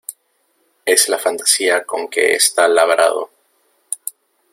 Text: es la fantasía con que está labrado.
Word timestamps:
es 0.83 1.09
la 1.09 1.19
fantasía 1.19 1.83
con 1.83 2.07
que 2.07 2.31
está 2.33 2.67
labrado. 2.67 3.29